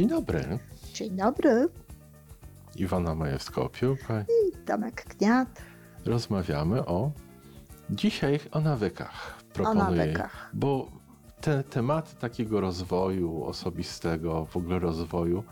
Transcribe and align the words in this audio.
Dzień 0.00 0.08
dobry. 0.08 0.58
Dzień 0.94 1.16
dobry. 1.16 1.68
Iwana 2.76 3.14
Majewska-Opiełka. 3.14 4.22
I 4.22 4.64
Tomek 4.66 5.04
Kniat. 5.04 5.62
Rozmawiamy 6.04 6.86
o... 6.86 7.12
Dzisiaj 7.90 8.40
o 8.50 8.60
nawykach. 8.60 9.42
Proponuję, 9.52 9.86
o 9.86 9.90
nawykach. 9.90 10.50
Bo 10.54 10.90
te 11.40 11.64
tematy 11.64 12.16
takiego 12.16 12.60
rozwoju 12.60 13.44
osobistego, 13.44 14.44
w 14.44 14.56
ogóle 14.56 14.78
rozwoju, 14.78 15.44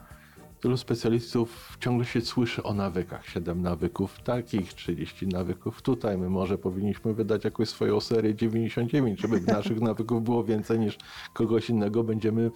wielu 0.65 0.77
specjalistów 0.77 1.77
ciągle 1.81 2.05
się 2.05 2.21
słyszy 2.21 2.63
o 2.63 2.75
nawykach. 2.75 3.27
Siedem 3.27 3.63
nawyków 3.63 4.23
takich, 4.23 4.75
30 4.75 5.27
nawyków 5.27 5.83
tutaj. 5.83 6.19
My 6.19 6.31
może 6.31 6.59
powinniśmy 6.59 7.15
wydać 7.15 7.45
jakąś 7.45 7.69
swoją 7.69 8.01
serię 8.01 8.35
99, 8.35 9.21
żeby 9.21 9.41
naszych 9.57 9.81
nawyków 9.81 10.25
było 10.25 10.45
więcej 10.45 10.79
niż 10.79 10.99
kogoś 11.33 11.71
innego. 11.71 12.05
Będziemy 12.05 12.51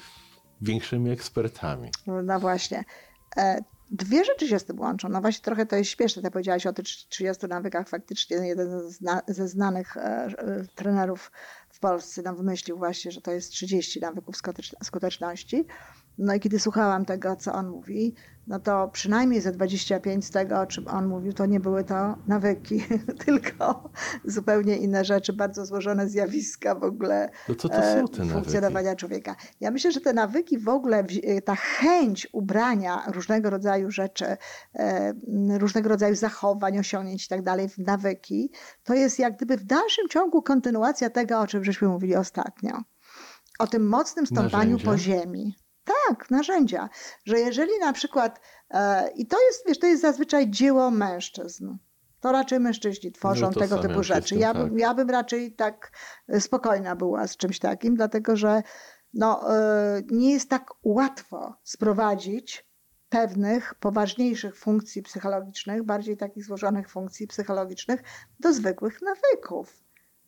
większymi 0.62 1.10
ekspertami. 1.10 1.90
No 2.06 2.40
właśnie. 2.40 2.84
E, 3.36 3.62
dwie 3.90 4.24
rzeczy 4.24 4.48
się 4.48 4.58
z 4.58 4.64
tym 4.64 4.80
łączą. 4.80 5.08
No 5.08 5.20
właśnie 5.20 5.44
trochę 5.44 5.66
to 5.66 5.76
jest 5.76 5.90
śmieszne. 5.90 6.22
Ty 6.22 6.30
powiedziałaś 6.30 6.66
o 6.66 6.72
tych 6.72 6.84
30 6.84 7.46
nawykach. 7.46 7.88
Faktycznie 7.88 8.36
jeden 8.36 8.90
ze 9.28 9.48
znanych 9.48 9.96
e, 9.96 10.00
e, 10.00 10.64
trenerów 10.74 11.32
w 11.70 11.80
Polsce 11.80 12.22
nam 12.22 12.36
wymyślił 12.36 12.78
właśnie, 12.78 13.12
że 13.12 13.20
to 13.20 13.32
jest 13.32 13.50
30 13.50 14.00
nawyków 14.00 14.36
skuteczności. 14.82 15.64
No 16.22 16.34
i 16.34 16.40
kiedy 16.40 16.58
słuchałam 16.58 17.04
tego, 17.04 17.36
co 17.36 17.52
on 17.52 17.68
mówi, 17.68 18.14
no 18.46 18.60
to 18.60 18.88
przynajmniej 18.88 19.40
ze 19.40 19.52
25 19.52 20.24
z 20.24 20.30
tego, 20.30 20.60
o 20.60 20.66
czym 20.66 20.88
on 20.88 21.06
mówił, 21.06 21.32
to 21.32 21.46
nie 21.46 21.60
były 21.60 21.84
to 21.84 22.16
nawyki, 22.26 22.84
tylko 23.26 23.90
zupełnie 24.24 24.76
inne 24.76 25.04
rzeczy, 25.04 25.32
bardzo 25.32 25.66
złożone 25.66 26.08
zjawiska 26.08 26.74
w 26.74 26.82
ogóle 26.82 27.30
no 27.48 27.54
to 27.54 27.68
to 27.68 27.74
są 27.74 28.08
te 28.08 28.24
funkcjonowania 28.26 28.84
nawyki? 28.84 29.00
człowieka. 29.00 29.36
Ja 29.60 29.70
myślę, 29.70 29.92
że 29.92 30.00
te 30.00 30.12
nawyki 30.12 30.58
w 30.58 30.68
ogóle, 30.68 31.04
ta 31.44 31.54
chęć 31.54 32.28
ubrania 32.32 33.02
różnego 33.06 33.50
rodzaju 33.50 33.90
rzeczy, 33.90 34.36
e, 34.74 35.12
różnego 35.58 35.88
rodzaju 35.88 36.14
zachowań, 36.14 36.78
osiągnięć 36.78 37.24
i 37.24 37.28
tak 37.28 37.42
dalej 37.42 37.68
w 37.68 37.78
nawyki, 37.78 38.50
to 38.84 38.94
jest 38.94 39.18
jak 39.18 39.36
gdyby 39.36 39.56
w 39.56 39.64
dalszym 39.64 40.08
ciągu 40.08 40.42
kontynuacja 40.42 41.10
tego, 41.10 41.40
o 41.40 41.46
czym 41.46 41.64
żeśmy 41.64 41.88
mówili 41.88 42.16
ostatnio. 42.16 42.82
O 43.58 43.66
tym 43.66 43.88
mocnym 43.88 44.26
stąpaniu 44.26 44.70
Narzędzia. 44.70 44.84
po 44.84 44.98
ziemi. 44.98 45.61
Tak, 46.08 46.30
narzędzia. 46.30 46.88
Że 47.24 47.38
jeżeli 47.38 47.78
na 47.80 47.92
przykład, 47.92 48.40
e, 48.70 49.10
i 49.10 49.26
to 49.26 49.46
jest, 49.46 49.66
wiesz, 49.68 49.78
to 49.78 49.86
jest 49.86 50.02
zazwyczaj 50.02 50.50
dzieło 50.50 50.90
mężczyzn. 50.90 51.76
To 52.20 52.32
raczej 52.32 52.60
mężczyźni 52.60 53.12
tworzą 53.12 53.50
no 53.54 53.60
tego 53.60 53.78
typu 53.78 54.02
rzeczy. 54.02 54.36
Ja 54.36 54.54
bym, 54.54 54.70
tak. 54.70 54.78
ja 54.78 54.94
bym 54.94 55.10
raczej 55.10 55.54
tak 55.54 55.92
e, 56.28 56.40
spokojna 56.40 56.96
była 56.96 57.26
z 57.26 57.36
czymś 57.36 57.58
takim, 57.58 57.94
dlatego 57.94 58.36
że 58.36 58.62
no, 59.14 59.56
e, 59.56 60.02
nie 60.10 60.32
jest 60.32 60.50
tak 60.50 60.70
łatwo 60.82 61.56
sprowadzić 61.62 62.72
pewnych 63.08 63.74
poważniejszych 63.74 64.56
funkcji 64.56 65.02
psychologicznych, 65.02 65.82
bardziej 65.82 66.16
takich 66.16 66.44
złożonych 66.44 66.90
funkcji 66.90 67.26
psychologicznych 67.26 68.02
do 68.40 68.52
zwykłych 68.52 68.98
nawyków. 69.02 69.82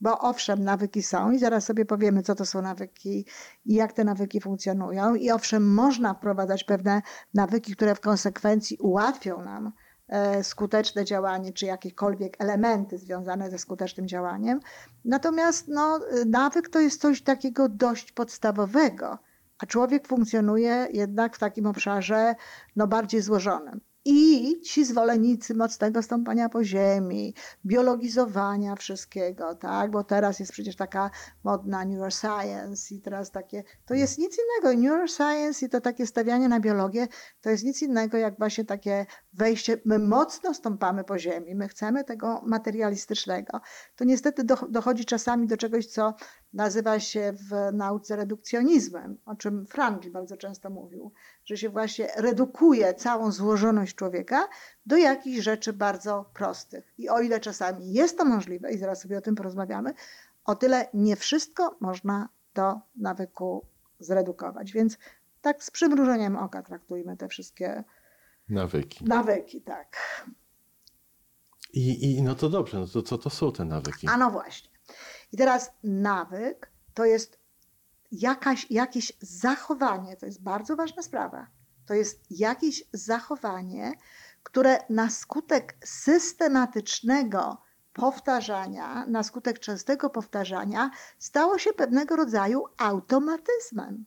Bo 0.04 0.18
owszem, 0.18 0.64
nawyki 0.64 1.02
są 1.02 1.30
i 1.30 1.38
zaraz 1.38 1.64
sobie 1.64 1.84
powiemy, 1.84 2.22
co 2.22 2.34
to 2.34 2.46
są 2.46 2.62
nawyki 2.62 3.26
i 3.64 3.74
jak 3.74 3.92
te 3.92 4.04
nawyki 4.04 4.40
funkcjonują. 4.40 5.14
I 5.14 5.30
owszem, 5.30 5.74
można 5.74 6.14
wprowadzać 6.14 6.64
pewne 6.64 7.02
nawyki, 7.34 7.76
które 7.76 7.94
w 7.94 8.00
konsekwencji 8.00 8.76
ułatwią 8.80 9.42
nam 9.42 9.72
e, 10.08 10.44
skuteczne 10.44 11.04
działanie, 11.04 11.52
czy 11.52 11.66
jakiekolwiek 11.66 12.36
elementy 12.38 12.98
związane 12.98 13.50
ze 13.50 13.58
skutecznym 13.58 14.08
działaniem. 14.08 14.60
Natomiast 15.04 15.68
no, 15.68 16.00
nawyk 16.26 16.68
to 16.68 16.80
jest 16.80 17.00
coś 17.00 17.22
takiego 17.22 17.68
dość 17.68 18.12
podstawowego, 18.12 19.18
a 19.58 19.66
człowiek 19.66 20.08
funkcjonuje 20.08 20.88
jednak 20.92 21.36
w 21.36 21.38
takim 21.38 21.66
obszarze 21.66 22.34
no, 22.76 22.86
bardziej 22.86 23.22
złożonym. 23.22 23.80
I 24.06 24.60
ci 24.60 24.84
zwolennicy 24.84 25.54
mocnego 25.54 26.02
stąpania 26.02 26.48
po 26.48 26.64
ziemi, 26.64 27.34
biologizowania 27.66 28.76
wszystkiego, 28.76 29.54
tak? 29.54 29.90
Bo 29.90 30.04
teraz 30.04 30.40
jest 30.40 30.52
przecież 30.52 30.76
taka 30.76 31.10
modna 31.44 31.84
neuroscience 31.84 32.94
i 32.94 33.00
teraz 33.00 33.30
takie, 33.30 33.64
to 33.86 33.94
jest 33.94 34.18
nic 34.18 34.38
innego. 34.38 34.80
Neuroscience 34.80 35.66
i 35.66 35.68
to 35.68 35.80
takie 35.80 36.06
stawianie 36.06 36.48
na 36.48 36.60
biologię, 36.60 37.08
to 37.40 37.50
jest 37.50 37.64
nic 37.64 37.82
innego 37.82 38.18
jak 38.18 38.38
właśnie 38.38 38.64
takie 38.64 39.06
wejście, 39.32 39.80
my 39.84 39.98
mocno 39.98 40.54
stąpamy 40.54 41.04
po 41.04 41.18
ziemi, 41.18 41.54
my 41.54 41.68
chcemy 41.68 42.04
tego 42.04 42.42
materialistycznego. 42.46 43.60
To 43.96 44.04
niestety 44.04 44.44
dochodzi 44.68 45.04
czasami 45.04 45.46
do 45.46 45.56
czegoś, 45.56 45.86
co 45.86 46.14
nazywa 46.52 47.00
się 47.00 47.32
w 47.32 47.72
nauce 47.72 48.16
redukcjonizmem, 48.16 49.18
o 49.24 49.36
czym 49.36 49.66
Frankl 49.66 50.10
bardzo 50.10 50.36
często 50.36 50.70
mówił, 50.70 51.12
że 51.44 51.56
się 51.56 51.68
właśnie 51.68 52.08
redukuje 52.16 52.94
całą 52.94 53.32
złożoność 53.32 53.94
człowieka 53.94 54.48
do 54.86 54.96
jakichś 54.96 55.44
rzeczy 55.44 55.72
bardzo 55.72 56.30
prostych. 56.34 56.94
I 56.98 57.08
o 57.08 57.20
ile 57.20 57.40
czasami 57.40 57.92
jest 57.92 58.18
to 58.18 58.24
możliwe, 58.24 58.72
i 58.72 58.78
zaraz 58.78 59.00
sobie 59.00 59.18
o 59.18 59.20
tym 59.20 59.34
porozmawiamy, 59.34 59.94
o 60.44 60.54
tyle 60.54 60.88
nie 60.94 61.16
wszystko 61.16 61.76
można 61.80 62.28
do 62.54 62.80
nawyku 62.96 63.66
zredukować. 63.98 64.72
Więc 64.72 64.98
tak 65.40 65.64
z 65.64 65.70
przymrużeniem 65.70 66.36
oka 66.36 66.62
traktujmy 66.62 67.16
te 67.16 67.28
wszystkie 67.28 67.84
nawyki. 68.48 69.04
Nawyki, 69.04 69.62
tak. 69.62 69.96
I, 71.72 72.16
I 72.16 72.22
no 72.22 72.34
to 72.34 72.48
dobrze, 72.48 72.78
no 72.78 72.86
to 72.86 73.02
co 73.02 73.18
to 73.18 73.30
są 73.30 73.52
te 73.52 73.64
nawyki? 73.64 74.08
A 74.08 74.16
no 74.16 74.30
właśnie. 74.30 74.70
I 75.32 75.36
teraz 75.36 75.72
nawyk 75.84 76.70
to 76.94 77.04
jest 77.04 77.43
jakaś, 78.12 78.70
jakieś 78.70 79.12
zachowanie, 79.20 80.16
to 80.16 80.26
jest 80.26 80.42
bardzo 80.42 80.76
ważna 80.76 81.02
sprawa. 81.02 81.46
To 81.86 81.94
jest 81.94 82.24
jakieś 82.30 82.84
zachowanie, 82.92 83.92
które 84.42 84.78
na 84.90 85.10
skutek 85.10 85.76
systematycznego 85.84 87.58
powtarzania, 87.92 89.06
na 89.06 89.22
skutek 89.22 89.58
częstego 89.58 90.10
powtarzania, 90.10 90.90
stało 91.18 91.58
się 91.58 91.72
pewnego 91.72 92.16
rodzaju 92.16 92.64
automatyzmem. 92.78 94.04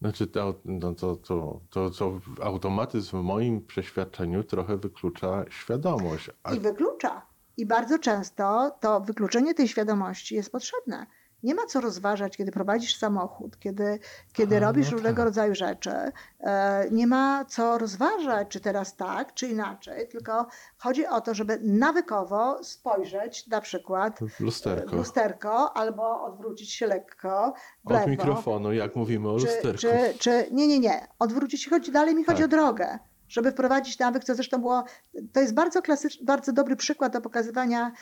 Znaczy, 0.00 0.26
to, 0.26 0.54
no 0.64 0.94
to, 0.94 1.16
to, 1.16 1.60
to, 1.70 1.90
to 1.90 2.20
automatyzm 2.42 3.20
w 3.20 3.22
moim 3.22 3.66
przeświadczeniu 3.66 4.44
trochę 4.44 4.76
wyklucza 4.76 5.44
świadomość. 5.50 6.30
A... 6.42 6.54
I 6.54 6.60
wyklucza. 6.60 7.26
I 7.56 7.66
bardzo 7.66 7.98
często 7.98 8.76
to 8.80 9.00
wykluczenie 9.00 9.54
tej 9.54 9.68
świadomości 9.68 10.34
jest 10.34 10.52
potrzebne. 10.52 11.06
Nie 11.42 11.54
ma 11.54 11.66
co 11.66 11.80
rozważać, 11.80 12.36
kiedy 12.36 12.52
prowadzisz 12.52 12.96
samochód, 12.96 13.58
kiedy, 13.58 13.98
kiedy 14.32 14.56
A, 14.56 14.60
robisz 14.60 14.86
no 14.86 14.92
różnego 14.92 15.16
tak. 15.16 15.24
rodzaju 15.24 15.54
rzeczy. 15.54 15.92
E, 16.40 16.86
nie 16.90 17.06
ma 17.06 17.44
co 17.44 17.78
rozważać, 17.78 18.48
czy 18.48 18.60
teraz 18.60 18.96
tak, 18.96 19.34
czy 19.34 19.48
inaczej, 19.48 20.08
tylko 20.08 20.46
chodzi 20.78 21.06
o 21.06 21.20
to, 21.20 21.34
żeby 21.34 21.58
nawykowo 21.62 22.64
spojrzeć 22.64 23.46
na 23.46 23.60
przykład 23.60 24.18
w 24.36 24.40
lusterko, 24.40 24.90
w 24.90 24.94
lusterko 24.94 25.76
albo 25.76 26.22
odwrócić 26.24 26.72
się 26.72 26.86
lekko 26.86 27.52
w 27.84 27.90
lewo. 27.90 28.04
Od 28.04 28.10
mikrofonu, 28.10 28.72
jak 28.72 28.96
mówimy 28.96 29.28
o 29.28 29.38
czy, 29.38 29.46
lusterku. 29.46 29.78
Czy, 29.78 30.18
czy, 30.18 30.46
nie, 30.50 30.66
nie, 30.66 30.78
nie. 30.78 31.08
Odwrócić 31.18 31.62
się, 31.62 31.70
chodzi 31.70 31.92
dalej 31.92 32.14
mi 32.14 32.24
chodzi 32.24 32.42
tak. 32.42 32.46
o 32.46 32.48
drogę 32.48 32.98
żeby 33.30 33.52
wprowadzić 33.52 33.98
nawyk, 33.98 34.24
co 34.24 34.34
zresztą 34.34 34.58
było, 34.58 34.84
to 35.32 35.40
jest 35.40 35.54
bardzo 35.54 35.82
klasyczny, 35.82 36.24
bardzo 36.24 36.52
dobry 36.52 36.76
przykład 36.76 37.12
do 37.12 37.20
pokazywania, 37.20 37.92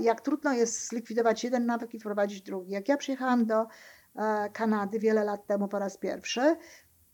jak 0.00 0.20
trudno 0.20 0.52
jest 0.52 0.88
zlikwidować 0.88 1.44
jeden 1.44 1.66
nawyk 1.66 1.94
i 1.94 2.00
wprowadzić 2.00 2.42
drugi. 2.42 2.72
Jak 2.72 2.88
ja 2.88 2.96
przyjechałam 2.96 3.46
do 3.46 3.66
e, 4.16 4.50
Kanady 4.52 4.98
wiele 4.98 5.24
lat 5.24 5.46
temu 5.46 5.68
po 5.68 5.78
raz 5.78 5.96
pierwszy, 5.96 6.56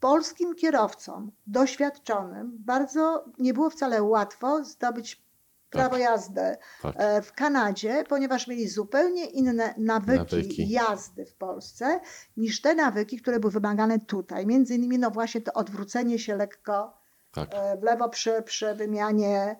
polskim 0.00 0.54
kierowcom 0.54 1.32
doświadczonym 1.46 2.52
bardzo 2.58 3.24
nie 3.38 3.54
było 3.54 3.70
wcale 3.70 4.02
łatwo 4.02 4.64
zdobyć 4.64 5.22
prawo 5.70 5.90
tak. 5.90 6.00
jazdy 6.00 6.56
tak. 6.82 6.94
E, 6.98 7.22
w 7.22 7.32
Kanadzie, 7.32 8.04
ponieważ 8.08 8.46
mieli 8.46 8.68
zupełnie 8.68 9.26
inne 9.26 9.74
nawyki, 9.78 10.18
nawyki, 10.18 10.68
jazdy 10.68 11.26
w 11.26 11.34
Polsce 11.34 12.00
niż 12.36 12.60
te 12.60 12.74
nawyki, 12.74 13.20
które 13.20 13.40
były 13.40 13.50
wymagane 13.52 13.98
tutaj. 13.98 14.46
Między 14.46 14.74
innymi 14.74 14.98
no 14.98 15.10
właśnie 15.10 15.40
to 15.40 15.52
odwrócenie 15.52 16.18
się 16.18 16.36
lekko 16.36 16.99
tak. 17.32 17.50
E, 17.52 17.76
w 17.76 17.82
lewo 17.82 18.08
przy, 18.08 18.42
przy 18.42 18.74
wymianie, 18.74 19.56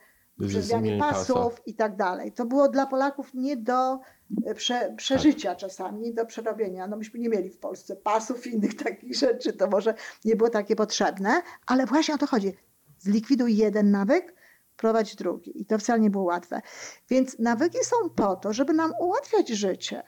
przy 0.48 0.62
zmianie 0.62 0.98
pasów 0.98 1.50
pasa. 1.50 1.62
i 1.66 1.74
tak 1.74 1.96
dalej. 1.96 2.32
To 2.32 2.46
było 2.46 2.68
dla 2.68 2.86
Polaków 2.86 3.34
nie 3.34 3.56
do 3.56 3.98
e, 4.46 4.54
prze, 4.54 4.94
przeżycia 4.96 5.48
tak. 5.48 5.58
czasami, 5.58 6.00
nie 6.00 6.12
do 6.12 6.26
przerobienia. 6.26 6.86
No 6.86 6.96
myśmy 6.96 7.20
nie 7.20 7.28
mieli 7.28 7.50
w 7.50 7.58
Polsce 7.58 7.96
pasów 7.96 8.46
i 8.46 8.54
innych 8.54 8.76
takich 8.76 9.16
rzeczy, 9.16 9.52
to 9.52 9.66
może 9.66 9.94
nie 10.24 10.36
było 10.36 10.50
takie 10.50 10.76
potrzebne, 10.76 11.42
ale 11.66 11.86
właśnie 11.86 12.14
o 12.14 12.18
to 12.18 12.26
chodzi. 12.26 12.52
Zlikwiduj 12.98 13.56
jeden 13.56 13.90
nawyk, 13.90 14.34
prowadź 14.76 15.16
drugi. 15.16 15.60
I 15.60 15.66
to 15.66 15.78
wcale 15.78 16.00
nie 16.00 16.10
było 16.10 16.24
łatwe. 16.24 16.60
Więc 17.08 17.38
nawyki 17.38 17.78
są 17.84 18.10
po 18.10 18.36
to, 18.36 18.52
żeby 18.52 18.72
nam 18.72 18.92
ułatwiać 19.00 19.48
życie. 19.48 20.02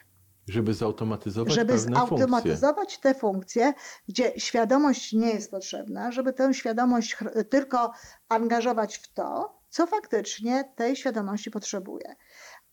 Żeby 0.49 0.75
zautomatyzować 0.75 1.55
żeby 1.55 1.79
zautomatyzować 1.79 2.97
funkcje. 2.97 3.13
te 3.13 3.21
funkcje, 3.21 3.75
gdzie 4.09 4.33
świadomość 4.37 5.13
nie 5.13 5.31
jest 5.31 5.51
potrzebna, 5.51 6.13
żeby 6.13 6.33
tę 6.33 6.55
świadomość 6.55 7.17
tylko 7.51 7.93
angażować 8.29 8.97
w 8.97 9.13
to, 9.13 9.59
co 9.69 9.87
faktycznie 9.87 10.73
tej 10.77 10.97
świadomości 10.97 11.51
potrzebuje. 11.51 12.17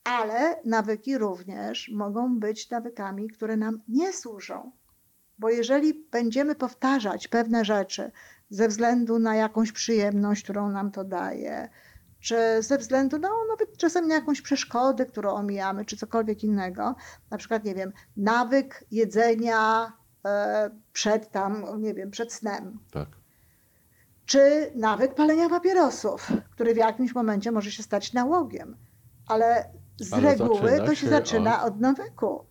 Ale 0.03 0.61
nawyki 0.65 1.17
również 1.17 1.91
mogą 1.93 2.39
być 2.39 2.69
nawykami, 2.69 3.27
które 3.29 3.57
nam 3.57 3.81
nie 3.87 4.13
służą. 4.13 4.71
Bo 5.39 5.49
jeżeli 5.49 5.93
będziemy 5.93 6.55
powtarzać 6.55 7.27
pewne 7.27 7.65
rzeczy 7.65 8.11
ze 8.49 8.67
względu 8.67 9.19
na 9.19 9.35
jakąś 9.35 9.71
przyjemność, 9.71 10.43
którą 10.43 10.69
nam 10.69 10.91
to 10.91 11.03
daje, 11.03 11.69
czy 12.21 12.63
ze 12.63 12.77
względu 12.77 13.17
no, 13.17 13.29
nawet 13.49 13.77
czasem 13.77 14.07
na 14.07 14.15
jakąś 14.15 14.41
przeszkodę, 14.41 15.05
którą 15.05 15.33
omijamy, 15.33 15.85
czy 15.85 15.97
cokolwiek 15.97 16.43
innego. 16.43 16.95
Na 17.31 17.37
przykład, 17.37 17.63
nie 17.63 17.75
wiem, 17.75 17.93
nawyk 18.17 18.83
jedzenia 18.91 19.91
e, 20.25 20.69
przed 20.93 21.31
tam, 21.31 21.81
nie 21.81 21.93
wiem, 21.93 22.11
przed 22.11 22.33
snem. 22.33 22.79
Tak. 22.91 23.07
Czy 24.25 24.71
nawyk 24.75 25.15
palenia 25.15 25.49
papierosów, 25.49 26.31
który 26.51 26.73
w 26.73 26.77
jakimś 26.77 27.15
momencie 27.15 27.51
może 27.51 27.71
się 27.71 27.83
stać 27.83 28.13
nałogiem. 28.13 28.77
Ale 29.27 29.69
z 29.99 30.13
Ale 30.13 30.31
reguły 30.31 30.77
to 30.77 30.87
się 30.87 30.95
się 30.95 31.09
zaczyna 31.09 31.63
od- 31.63 31.73
od 31.73 31.79
nawyku. 31.79 32.45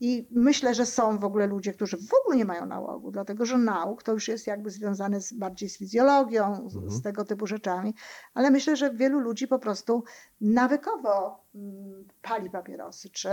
I 0.00 0.28
myślę, 0.30 0.74
że 0.74 0.86
są 0.86 1.18
w 1.18 1.24
ogóle 1.24 1.46
ludzie, 1.46 1.72
którzy 1.72 1.96
w 1.96 2.14
ogóle 2.20 2.36
nie 2.36 2.44
mają 2.44 2.66
nałogu, 2.66 3.10
dlatego 3.10 3.46
że 3.46 3.58
nauk 3.58 4.02
to 4.02 4.12
już 4.12 4.28
jest 4.28 4.46
jakby 4.46 4.70
związane 4.70 5.20
z, 5.20 5.32
bardziej 5.32 5.68
z 5.68 5.78
fizjologią, 5.78 6.68
z, 6.70 6.74
Mhm. 6.76 6.90
z 6.92 7.02
tego 7.02 7.24
typu 7.24 7.46
rzeczami, 7.46 7.94
ale 8.34 8.50
myślę, 8.50 8.76
że 8.76 8.94
wielu 8.94 9.20
ludzi 9.20 9.48
po 9.48 9.58
prostu 9.58 10.04
nawykowo 10.40 11.44
mm, 11.54 12.08
pali 12.22 12.50
papierosy, 12.50 13.10
czy 13.10 13.28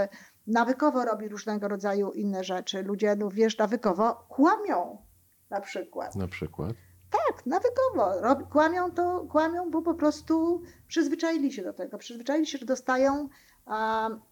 nawykowo 0.47 1.05
robi 1.05 1.27
różnego 1.27 1.67
rodzaju 1.67 2.11
inne 2.11 2.43
rzeczy. 2.43 2.83
Ludzie, 2.83 3.15
no 3.15 3.29
wiesz, 3.29 3.57
nawykowo 3.57 4.25
kłamią 4.29 4.97
na 5.49 5.61
przykład. 5.61 6.15
Na 6.15 6.27
przykład. 6.27 6.73
Tak, 7.11 7.45
nawykowo. 7.45 8.21
Rob, 8.21 8.49
kłamią 8.49 8.91
to, 8.91 9.25
kłamią, 9.31 9.71
bo 9.71 9.81
po 9.81 9.93
prostu 9.93 10.61
przyzwyczaili 10.87 11.53
się 11.53 11.63
do 11.63 11.73
tego. 11.73 11.97
Przyzwyczaili 11.97 12.47
się, 12.47 12.57
że 12.57 12.65
dostają, 12.65 13.29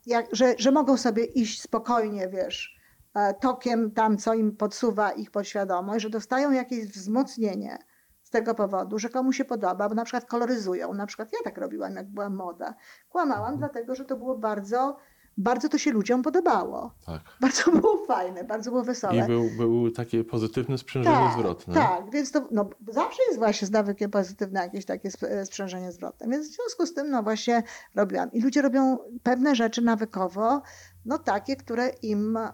jak, 0.06 0.26
że, 0.32 0.54
że 0.58 0.72
mogą 0.72 0.98
sobie 0.98 1.24
iść 1.24 1.62
spokojnie, 1.62 2.30
wiesz, 2.30 2.80
e, 3.14 3.34
tokiem 3.34 3.92
tam, 3.92 4.18
co 4.18 4.34
im 4.34 4.58
podsuwa 4.58 5.12
ich 5.12 5.32
podświadomość, 5.32 6.04
że 6.04 6.10
dostają 6.10 6.52
jakieś 6.52 6.88
wzmocnienie 6.88 7.78
z 8.24 8.30
tego 8.30 8.56
powodu, 8.56 9.00
że 9.00 9.10
komu 9.10 9.34
się 9.34 9.46
podoba, 9.46 9.90
bo 9.90 9.96
na 9.96 10.06
przykład 10.06 10.26
koloryzują. 10.26 10.94
Na 10.94 11.06
przykład 11.06 11.34
ja 11.34 11.40
tak 11.44 11.58
robiłam, 11.58 11.96
jak 11.96 12.08
była 12.08 12.30
moda. 12.30 12.74
Kłamałam, 13.10 13.58
dlatego 13.58 13.96
że 13.96 14.06
to 14.06 14.18
było 14.18 14.38
bardzo, 14.38 14.98
bardzo 15.38 15.70
to 15.70 15.78
się 15.78 15.92
ludziom 15.92 16.22
podobało. 16.22 16.94
Tak. 17.06 17.22
Bardzo 17.42 17.72
było 17.72 18.06
fajne, 18.06 18.44
bardzo 18.44 18.72
było 18.72 18.84
wesołe. 18.84 19.18
I 19.18 19.24
był, 19.24 19.50
był 19.58 19.92
takie 19.92 20.24
pozytywne 20.24 20.78
sprzężenie 20.78 21.16
Tak, 21.16 21.40
zwrotne. 21.40 21.74
Tak, 21.74 22.12
więc 22.12 22.32
to 22.32 22.48
no, 22.52 22.70
zawsze 22.88 23.24
jest 23.28 23.40
właśnie 23.40 23.68
z 23.68 23.72
nawykiem 23.72 24.12
pozytywne 24.12 24.60
jakieś 24.60 24.86
takie 24.86 25.10
e, 25.22 25.46
sprzężenie 25.46 25.92
zwrotne. 25.92 26.28
Więc 26.28 26.48
w 26.48 26.56
związku 26.56 26.86
z 26.86 26.94
tym 26.94 27.10
no 27.10 27.24
właśnie 27.24 27.64
robiłam. 27.96 28.32
I 28.32 28.42
ludzie 28.42 28.62
robią 28.62 28.98
pewne 29.24 29.56
rzeczy 29.56 29.82
nawykowo, 29.82 30.62
no 31.06 31.18
takie, 31.18 31.56
które 31.56 31.90
im 31.90 32.38
e, 32.38 32.52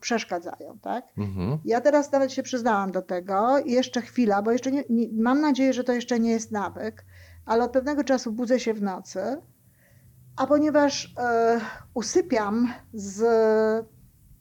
przeszkadzają, 0.00 0.78
tak? 0.82 1.04
Mhm. 1.18 1.58
Ja 1.64 1.80
teraz 1.80 2.12
nawet 2.12 2.32
się 2.32 2.42
przyznałam 2.42 2.92
do 2.92 3.02
tego 3.02 3.58
i 3.58 3.72
jeszcze 3.72 4.02
chwila, 4.02 4.42
bo 4.42 4.52
jeszcze 4.52 4.72
nie, 4.72 4.84
nie, 4.90 5.08
mam 5.12 5.40
nadzieję, 5.40 5.72
że 5.72 5.84
to 5.84 5.92
jeszcze 5.92 6.20
nie 6.20 6.30
jest 6.30 6.52
nawyk, 6.52 7.04
ale 7.46 7.64
od 7.64 7.72
pewnego 7.72 8.04
czasu 8.04 8.32
budzę 8.32 8.60
się 8.60 8.74
w 8.74 8.82
nocy, 8.82 9.36
a 10.36 10.46
ponieważ 10.46 11.14
e, 11.18 11.60
usypiam 11.94 12.72
z 12.94 13.22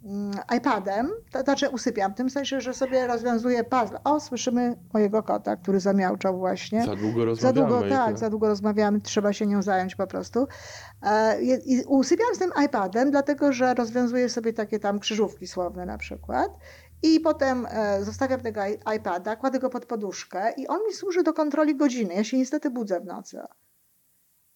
mm, 0.05 0.31
iPadem, 0.57 1.09
to 1.31 1.41
znaczy 1.41 1.69
usypiam 1.69 2.13
w 2.13 2.15
tym 2.15 2.29
sensie, 2.29 2.61
że 2.61 2.73
sobie 2.73 3.07
rozwiązuję 3.07 3.63
puzzle. 3.63 3.99
O, 4.03 4.19
słyszymy 4.19 4.75
mojego 4.93 5.23
kota, 5.23 5.55
który 5.55 5.79
zamiałczał 5.79 6.37
właśnie. 6.37 6.85
Za 6.85 6.95
długo 6.95 7.19
Za 7.19 7.25
rozmawiamy. 7.25 7.67
długo, 7.69 7.85
i 7.85 7.89
tak, 7.89 8.17
za 8.17 8.29
długo 8.29 8.47
rozmawiamy, 8.47 9.01
trzeba 9.01 9.33
się 9.33 9.47
nią 9.47 9.61
zająć 9.61 9.95
po 9.95 10.07
prostu. 10.07 10.47
E, 11.03 11.41
I 11.41 11.83
usypiam 11.87 12.35
z 12.35 12.37
tym 12.37 12.51
iPadem, 12.65 13.11
dlatego 13.11 13.53
że 13.53 13.73
rozwiązuję 13.73 14.29
sobie 14.29 14.53
takie 14.53 14.79
tam 14.79 14.99
krzyżówki 14.99 15.47
słowne 15.47 15.85
na 15.85 15.97
przykład. 15.97 16.51
I 17.03 17.19
potem 17.19 17.67
e, 17.69 18.03
zostawiam 18.03 18.41
tego 18.41 18.61
iPada, 18.95 19.35
kładę 19.35 19.59
go 19.59 19.69
pod 19.69 19.85
poduszkę 19.85 20.51
i 20.57 20.67
on 20.67 20.79
mi 20.87 20.93
służy 20.93 21.23
do 21.23 21.33
kontroli 21.33 21.75
godziny. 21.75 22.13
Ja 22.13 22.23
się 22.23 22.37
niestety 22.37 22.69
budzę 22.69 22.99
w 22.99 23.05
nocy. 23.05 23.39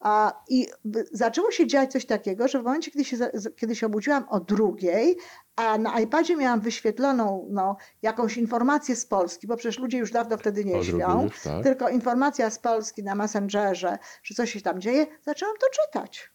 A, 0.07 0.43
I 0.49 0.67
zaczęło 1.11 1.51
się 1.51 1.67
dziać 1.67 1.91
coś 1.91 2.05
takiego, 2.05 2.47
że 2.47 2.61
w 2.61 2.63
momencie, 2.63 2.91
kiedy 2.91 3.05
się, 3.05 3.17
kiedy 3.55 3.75
się 3.75 3.85
obudziłam 3.85 4.25
o 4.29 4.39
drugiej, 4.39 5.17
a 5.55 5.77
na 5.77 5.99
iPadzie 5.99 6.35
miałam 6.35 6.61
wyświetloną 6.61 7.47
no, 7.49 7.77
jakąś 8.01 8.37
informację 8.37 8.95
z 8.95 9.05
Polski, 9.05 9.47
bo 9.47 9.57
przecież 9.57 9.79
ludzie 9.79 9.97
już 9.97 10.11
dawno 10.11 10.37
wtedy 10.37 10.65
nie 10.65 10.77
O 10.77 10.83
śpią, 10.83 11.23
już, 11.23 11.41
tak. 11.41 11.63
tylko 11.63 11.89
informacja 11.89 12.49
z 12.49 12.59
Polski 12.59 13.03
na 13.03 13.15
Messengerze, 13.15 13.97
że 14.23 14.35
coś 14.35 14.51
się 14.51 14.61
tam 14.61 14.81
dzieje, 14.81 15.07
zaczęłam 15.21 15.55
to 15.59 15.67
czytać. 15.69 16.31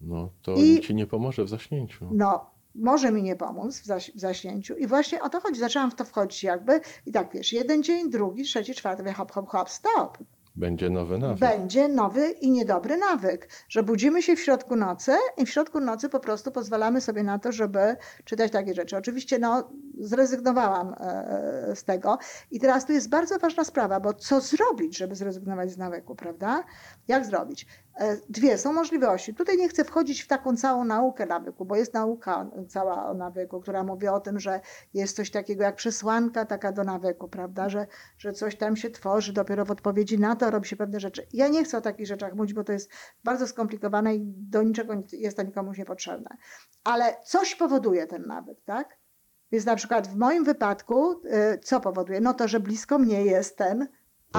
No 0.00 0.30
to 0.42 0.54
I- 0.54 0.80
ci 0.80 0.94
nie 0.94 1.06
pomoże 1.06 1.44
w 1.44 1.48
zaśnięciu. 1.48 2.08
No, 2.12 2.50
może 2.74 3.12
mi 3.12 3.22
nie 3.22 3.36
pomóc 3.36 3.80
w, 3.80 3.84
zaś, 3.84 4.12
w 4.14 4.20
zaśnięciu. 4.20 4.76
I 4.76 4.86
właśnie 4.86 5.22
o 5.22 5.28
to 5.28 5.40
chodzi. 5.40 5.60
Zaczęłam 5.60 5.90
w 5.90 5.94
to 5.94 6.04
wchodzić 6.04 6.42
jakby 6.42 6.80
i 7.06 7.12
tak 7.12 7.32
wiesz, 7.34 7.52
jeden 7.52 7.82
dzień, 7.82 8.10
drugi, 8.10 8.44
trzeci, 8.44 8.74
czwarty, 8.74 9.12
hop, 9.12 9.32
hop, 9.32 9.48
hop, 9.48 9.70
stop. 9.70 10.18
Będzie 10.56 10.90
nowy 10.90 11.18
nawyk. 11.18 11.40
Będzie 11.40 11.88
nowy 11.88 12.30
i 12.30 12.50
niedobry 12.50 12.96
nawyk, 12.96 13.48
że 13.68 13.82
budzimy 13.82 14.22
się 14.22 14.36
w 14.36 14.40
środku 14.40 14.76
nocy 14.76 15.12
i 15.36 15.46
w 15.46 15.50
środku 15.50 15.80
nocy 15.80 16.08
po 16.08 16.20
prostu 16.20 16.52
pozwalamy 16.52 17.00
sobie 17.00 17.22
na 17.22 17.38
to, 17.38 17.52
żeby 17.52 17.96
czytać 18.24 18.52
takie 18.52 18.74
rzeczy. 18.74 18.96
Oczywiście 18.96 19.38
no, 19.38 19.70
zrezygnowałam 20.00 20.94
e, 21.00 21.72
z 21.76 21.84
tego 21.84 22.18
i 22.50 22.60
teraz 22.60 22.86
tu 22.86 22.92
jest 22.92 23.08
bardzo 23.08 23.38
ważna 23.38 23.64
sprawa, 23.64 24.00
bo 24.00 24.14
co 24.14 24.40
zrobić, 24.40 24.96
żeby 24.96 25.14
zrezygnować 25.14 25.70
z 25.70 25.78
nawyku, 25.78 26.14
prawda? 26.14 26.64
Jak 27.08 27.26
zrobić? 27.26 27.66
E, 27.96 28.16
Dwie 28.28 28.58
są 28.58 28.72
możliwości. 28.72 29.34
Tutaj 29.34 29.56
nie 29.56 29.68
chcę 29.68 29.84
wchodzić 29.84 30.22
w 30.22 30.28
taką 30.28 30.56
całą 30.56 30.84
naukę 30.84 31.26
nawyku, 31.26 31.64
bo 31.64 31.76
jest 31.76 31.94
nauka 31.94 32.50
cała 32.68 33.06
o 33.06 33.14
nawyku, 33.14 33.60
która 33.60 33.82
mówi 33.82 34.08
o 34.08 34.20
tym, 34.20 34.40
że 34.40 34.60
jest 34.94 35.16
coś 35.16 35.30
takiego 35.30 35.62
jak 35.62 35.76
przesłanka 35.76 36.44
taka 36.44 36.72
do 36.72 36.84
nawyku, 36.84 37.28
prawda? 37.28 37.68
Że, 37.68 37.86
że 38.18 38.32
coś 38.32 38.56
tam 38.56 38.76
się 38.76 38.90
tworzy, 38.90 39.32
dopiero 39.32 39.64
w 39.64 39.70
odpowiedzi 39.70 40.18
na 40.18 40.36
to 40.36 40.50
robi 40.50 40.68
się 40.68 40.76
pewne 40.76 41.00
rzeczy. 41.00 41.26
Ja 41.32 41.48
nie 41.48 41.64
chcę 41.64 41.78
o 41.78 41.80
takich 41.80 42.06
rzeczach 42.06 42.34
mówić, 42.34 42.54
bo 42.54 42.64
to 42.64 42.72
jest 42.72 42.90
bardzo 43.24 43.46
skomplikowane 43.46 44.14
i 44.14 44.20
do 44.26 44.62
niczego 44.62 44.94
jest 45.12 45.36
to 45.36 45.42
nikomu 45.42 45.72
niepotrzebne. 45.78 46.36
Ale 46.84 47.16
coś 47.24 47.54
powoduje 47.54 48.06
ten 48.06 48.26
nawyk, 48.26 48.58
tak? 48.64 49.03
Więc 49.54 49.66
na 49.66 49.76
przykład 49.76 50.08
w 50.08 50.16
moim 50.16 50.44
wypadku, 50.44 51.12
y, 51.12 51.58
co 51.58 51.80
powoduje? 51.80 52.20
No 52.20 52.34
to, 52.34 52.48
że 52.48 52.60
blisko 52.60 52.98
mnie 52.98 53.24
jest 53.24 53.56
ten 53.56 53.88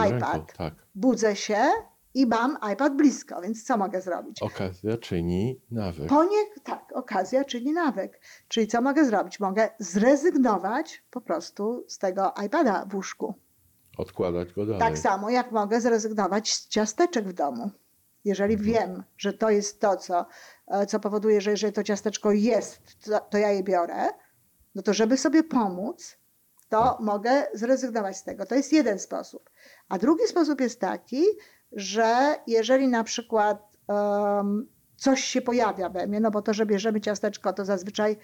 iPad. 0.10 0.54
Tak. 0.58 0.74
Budzę 0.96 1.36
się 1.36 1.58
i 2.14 2.26
mam 2.26 2.58
iPad 2.74 2.96
blisko, 2.96 3.42
więc 3.42 3.64
co 3.64 3.78
mogę 3.78 4.02
zrobić? 4.02 4.42
Okazja 4.42 4.98
czyni 4.98 5.62
nawyk. 5.72 6.10
Po 6.10 6.24
nie, 6.24 6.38
tak, 6.64 6.86
okazja 6.94 7.44
czyni 7.46 7.74
nawyk. 7.74 8.20
Czyli 8.48 8.68
co 8.68 8.82
mogę 8.82 9.06
zrobić? 9.06 9.40
Mogę 9.40 9.70
zrezygnować 9.80 11.04
po 11.12 11.22
prostu 11.22 11.86
z 11.88 11.98
tego 11.98 12.34
iPada 12.46 12.86
w 12.90 12.96
łóżku. 12.96 13.34
Odkładać 13.98 14.54
go 14.54 14.66
dalej. 14.66 14.80
Tak 14.80 14.98
samo 14.98 15.30
jak 15.30 15.52
mogę 15.52 15.82
zrezygnować 15.82 16.54
z 16.54 16.68
ciasteczek 16.68 17.28
w 17.28 17.34
domu. 17.34 17.72
Jeżeli 18.26 18.54
Mhm. 18.54 18.74
wiem, 18.74 19.04
że 19.18 19.34
to 19.34 19.50
jest 19.50 19.82
to, 19.82 19.98
co, 19.98 20.26
e, 20.68 20.86
co 20.86 21.00
powoduje, 21.00 21.42
że 21.42 21.52
jeżeli 21.52 21.74
to 21.74 21.84
ciasteczko 21.84 22.32
jest, 22.32 22.82
to, 23.06 23.20
to 23.20 23.38
ja 23.38 23.52
je 23.52 23.64
biorę, 23.64 24.10
no 24.76 24.82
to 24.82 24.94
żeby 24.94 25.18
sobie 25.18 25.44
pomóc, 25.44 26.18
to 26.70 26.84
Tak. 26.84 27.00
mogę 27.00 27.48
zrezygnować 27.54 28.18
z 28.18 28.24
tego. 28.24 28.46
To 28.46 28.56
jest 28.56 28.74
jeden 28.74 29.00
sposób. 29.00 29.50
A 29.90 29.98
drugi 29.98 30.28
sposób 30.28 30.62
jest 30.62 30.80
taki, 30.80 31.24
że 31.72 32.36
jeżeli 32.48 32.88
na 32.88 33.04
przykład 33.04 33.78
em, 33.88 34.68
coś 34.98 35.24
się 35.24 35.42
pojawia 35.42 35.90
we 35.90 36.08
mnie, 36.08 36.20
no 36.20 36.32
bo 36.32 36.42
to, 36.42 36.54
że 36.54 36.66
bierzemy 36.66 37.02
ciasteczko, 37.02 37.54
to 37.54 37.66
zazwyczaj 37.66 38.18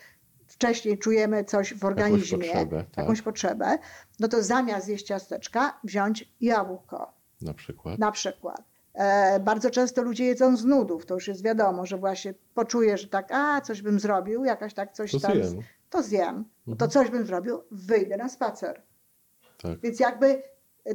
wcześniej 0.48 0.98
czujemy 0.98 1.44
coś 1.44 1.74
w 1.74 1.86
organizmie, 1.86 2.38
potrzebę, 2.38 2.84
tak. 2.84 2.98
jakąś 2.98 3.22
potrzebę, 3.22 3.78
no 4.20 4.28
to 4.28 4.44
zamiast 4.44 4.88
jeść 4.88 5.06
ciasteczka, 5.06 5.80
wziąć 5.84 6.30
jabłko 6.42 7.14
Na 7.42 7.54
przykład. 7.54 8.00
na 8.00 8.12
przykład. 8.12 8.62
E, 8.94 9.40
bardzo 9.40 9.70
często 9.70 10.02
ludzie 10.02 10.26
jedzą 10.26 10.58
z 10.58 10.66
nudów, 10.66 11.06
to 11.06 11.14
już 11.14 11.28
jest 11.28 11.44
wiadomo, 11.44 11.86
że 11.86 11.98
właśnie 11.98 12.34
poczuje, 12.54 12.98
że 12.98 13.08
tak, 13.08 13.32
a 13.32 13.62
coś 13.62 13.82
bym 13.82 14.00
zrobił, 14.00 14.46
jakaś 14.46 14.74
tak 14.74 14.94
coś 14.94 15.12
To 15.12 15.20
tam, 15.20 15.32
zjem. 15.44 15.64
To 15.92 16.04
zjem, 16.04 16.46
No 16.68 16.76
to 16.76 16.86
Mhm. 16.86 16.92
coś 16.92 17.10
bym 17.12 17.26
zrobił, 17.26 17.64
wyjdę 17.72 18.18
na 18.18 18.30
spacer. 18.30 18.82
Tak. 19.62 19.80
Więc 19.80 20.00
jakby 20.00 20.44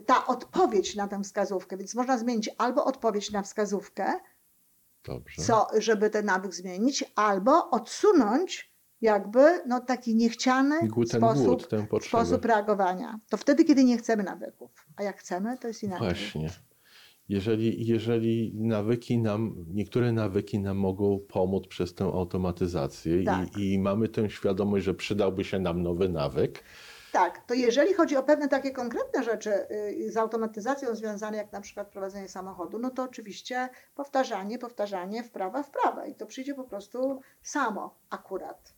ta 0.07 0.27
odpowiedź 0.27 0.97
na 0.97 1.09
tę 1.09 1.23
wskazówkę, 1.23 1.77
więc 1.77 1.95
można 1.95 2.19
zmienić 2.19 2.51
albo 2.59 2.85
odpowiedź 2.85 3.31
na 3.31 3.43
wskazówkę, 3.43 4.13
Dobrze. 5.05 5.43
co, 5.43 5.67
żeby 5.79 6.11
ten 6.11 6.25
nawyk 6.27 6.55
zmienić, 6.55 7.05
albo 7.15 7.71
odsunąć 7.71 8.73
jakby 9.01 9.61
no, 9.67 9.81
taki 9.81 10.15
niechciany 10.15 10.89
głód, 10.89 11.09
sposób, 11.13 11.69
głód, 11.91 12.05
sposób 12.05 12.45
reagowania. 12.45 13.21
To 13.31 13.37
wtedy, 13.37 13.65
kiedy 13.65 13.85
nie 13.85 13.99
chcemy 13.99 14.23
nawyków. 14.23 14.87
A 14.97 15.03
jak 15.03 15.19
chcemy, 15.19 15.59
to 15.59 15.69
jest 15.69 15.83
inaczej. 15.83 16.09
Właśnie. 16.09 16.51
Jeżeli, 17.29 17.87
jeżeli 17.87 18.53
nawyki 18.55 19.19
nam, 19.19 19.65
niektóre 19.69 20.13
nawyki 20.13 20.59
nam 20.59 20.77
mogą 20.77 21.19
pomóc 21.29 21.67
przez 21.67 21.95
tę 21.95 22.05
automatyzację 22.05 23.25
Tak. 23.25 23.57
i, 23.57 23.73
i 23.73 23.79
mamy 23.79 24.09
tę 24.09 24.31
świadomość, 24.31 24.85
że 24.85 24.95
przydałby 24.95 25.45
się 25.45 25.59
nam 25.59 25.83
nowy 25.83 26.09
nawyk, 26.09 26.63
Tak, 27.13 27.47
to 27.47 27.55
jeżeli 27.55 27.95
chodzi 27.95 28.17
o 28.17 28.23
pewne 28.23 28.49
takie 28.49 28.71
konkretne 28.71 29.25
rzeczy 29.25 29.51
y, 29.71 30.13
z 30.13 30.17
automatyzacją 30.17 30.95
związane, 30.95 31.37
jak 31.37 31.53
na 31.53 31.61
przykład 31.61 31.91
prowadzenie 31.91 32.29
samochodu, 32.29 32.79
no 32.79 32.91
to 32.91 33.03
oczywiście 33.03 33.69
powtarzanie, 33.95 34.59
powtarzanie, 34.59 35.23
wprawa, 35.23 35.63
wprawa 35.63 36.07
i 36.07 36.15
to 36.15 36.27
przyjdzie 36.27 36.55
po 36.55 36.65
prostu 36.65 37.21
samo 37.43 37.99
akurat. 38.11 38.76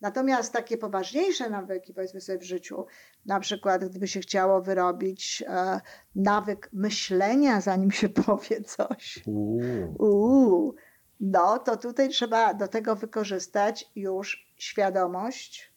Natomiast 0.00 0.52
takie 0.52 0.78
poważniejsze 0.78 1.50
nawyki, 1.50 1.94
powiedzmy 1.94 2.20
sobie 2.20 2.38
w 2.38 2.42
życiu, 2.42 2.86
na 3.26 3.40
przykład 3.40 3.84
gdyby 3.84 4.08
się 4.08 4.20
chciało 4.20 4.62
wyrobić 4.62 5.44
e, 5.46 5.80
nawyk 6.14 6.70
myślenia, 6.72 7.60
zanim 7.60 7.90
się 7.90 8.08
powie 8.26 8.62
coś, 8.62 9.22
Uuu. 9.26 9.94
Uuu, 9.98 10.74
no 11.20 11.58
to 11.58 11.76
tutaj 11.76 12.08
trzeba 12.08 12.54
do 12.54 12.68
tego 12.68 12.96
wykorzystać 12.96 13.90
już 13.96 14.52
świadomość, 14.56 15.72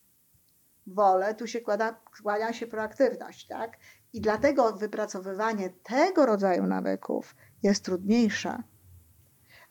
wolę, 0.87 1.35
tu 1.35 1.47
się 1.47 1.61
kłada, 1.61 1.99
kłania 2.21 2.53
się 2.53 2.67
proaktywność, 2.67 3.47
tak? 3.47 3.77
I 4.13 4.21
dlatego 4.21 4.73
wypracowywanie 4.73 5.69
tego 5.83 6.25
rodzaju 6.25 6.67
nawyków 6.67 7.35
jest 7.63 7.85
trudniejsze. 7.85 8.63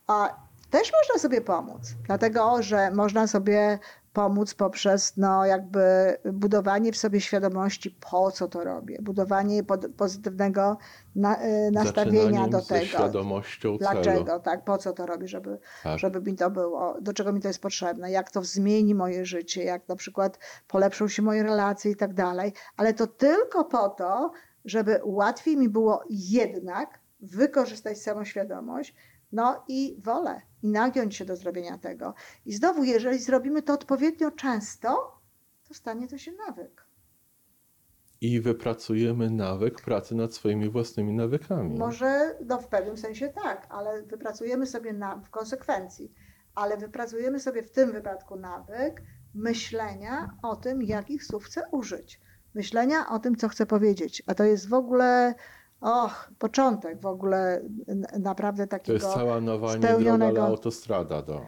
A 0.06 0.36
też 0.70 0.92
można 0.92 1.22
sobie 1.22 1.40
pomóc, 1.40 1.80
dlatego 2.06 2.62
że 2.62 2.90
można 2.90 3.26
sobie 3.26 3.78
pomóc 4.12 4.54
poprzez 4.54 5.16
no, 5.16 5.46
jakby 5.46 5.80
budowanie 6.32 6.92
w 6.92 6.96
sobie 6.96 7.20
świadomości, 7.20 7.96
po 8.10 8.30
co 8.30 8.48
to 8.48 8.64
robię, 8.64 8.98
budowanie 9.02 9.64
pod, 9.64 9.86
pozytywnego 9.96 10.76
na, 11.16 11.44
y, 11.44 11.70
nastawienia 11.72 12.48
do 12.48 12.62
tego. 12.62 12.86
świadomością 12.86 13.76
Dlaczego, 13.78 14.24
celu. 14.24 14.40
tak, 14.40 14.64
po 14.64 14.78
co 14.78 14.92
to 14.92 15.06
robię, 15.06 15.28
żeby, 15.28 15.58
Tak. 15.82 15.98
żeby 15.98 16.30
mi 16.30 16.36
to 16.36 16.50
było, 16.50 16.96
do 17.00 17.12
czego 17.12 17.32
mi 17.32 17.40
to 17.40 17.48
jest 17.48 17.62
potrzebne, 17.62 18.10
jak 18.10 18.30
to 18.30 18.42
zmieni 18.44 18.94
moje 18.94 19.24
życie, 19.24 19.64
jak 19.64 19.88
na 19.88 19.96
przykład 19.96 20.38
polepszą 20.68 21.08
się 21.08 21.22
moje 21.22 21.42
relacje 21.42 21.90
i 21.90 21.96
tak 21.96 22.14
dalej, 22.14 22.52
ale 22.76 22.94
to 22.94 23.06
tylko 23.06 23.64
po 23.64 23.88
to, 23.88 24.32
żeby 24.64 25.00
łatwiej 25.04 25.56
mi 25.56 25.68
było 25.68 26.02
jednak 26.10 26.98
wykorzystać 27.20 28.02
samoświadomość, 28.02 28.94
no 29.32 29.64
i 29.68 29.96
wolę, 30.04 30.40
i 30.62 30.68
nagiąć 30.68 31.16
się 31.16 31.24
do 31.24 31.36
zrobienia 31.36 31.78
tego. 31.78 32.14
I 32.46 32.52
znowu, 32.52 32.84
jeżeli 32.84 33.18
zrobimy 33.18 33.62
to 33.62 33.72
odpowiednio 33.72 34.30
często, 34.30 35.20
to 35.68 35.74
stanie 35.74 36.08
to 36.08 36.18
się 36.18 36.32
nawyk. 36.48 36.86
I 38.20 38.40
wypracujemy 38.40 39.30
nawyk 39.30 39.80
pracy 39.80 40.14
nad 40.14 40.34
swoimi 40.34 40.70
własnymi 40.70 41.12
nawykami. 41.12 41.78
Może 41.78 42.38
no 42.46 42.58
w 42.58 42.68
pewnym 42.68 42.96
sensie 42.96 43.28
tak, 43.28 43.66
ale 43.70 44.02
wypracujemy 44.02 44.66
sobie 44.66 44.92
na, 44.92 45.16
w 45.16 45.30
konsekwencji, 45.30 46.12
ale 46.54 46.76
wypracujemy 46.76 47.40
sobie 47.40 47.62
w 47.62 47.70
tym 47.70 47.92
wypadku 47.92 48.36
nawyk 48.36 49.02
myślenia 49.34 50.36
o 50.42 50.56
tym, 50.56 50.82
jakich 50.82 51.24
słów 51.24 51.44
chcę 51.44 51.62
użyć. 51.72 52.20
Myślenia 52.54 53.08
o 53.08 53.18
tym, 53.18 53.36
co 53.36 53.48
chcę 53.48 53.66
powiedzieć. 53.66 54.22
A 54.26 54.34
to 54.34 54.44
jest 54.44 54.68
w 54.68 54.74
ogóle, 54.74 55.34
och, 55.80 56.28
początek 56.38 57.00
w 57.00 57.06
ogóle 57.06 57.60
naprawdę 58.18 58.66
To 58.66 58.70
takiego. 58.70 58.98
jest 58.98 59.14
cała 59.14 59.40
nowa 59.40 59.68
spełnionego- 59.72 60.46
autostrada 60.46 61.22
do. 61.22 61.46